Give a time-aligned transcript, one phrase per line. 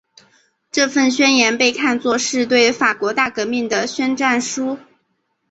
[0.71, 4.79] 这份宣言被看作是对法国大革命的宣战书。